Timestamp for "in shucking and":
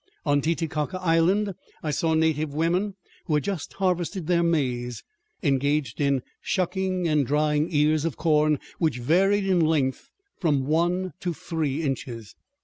6.01-7.23